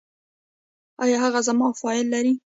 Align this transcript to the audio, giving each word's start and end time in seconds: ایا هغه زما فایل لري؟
ایا 1.03 1.17
هغه 1.25 1.39
زما 1.47 1.67
فایل 1.81 2.05
لري؟ 2.13 2.33